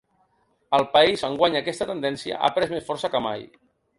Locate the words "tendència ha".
1.91-2.51